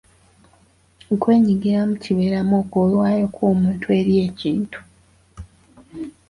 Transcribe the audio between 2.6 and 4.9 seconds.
okwewaayo kw'omuntu eri ekintu.